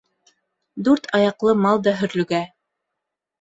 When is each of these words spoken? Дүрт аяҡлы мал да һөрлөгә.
Дүрт 0.87 1.05
аяҡлы 1.17 1.55
мал 1.67 1.83
да 1.89 1.95
һөрлөгә. 2.01 2.41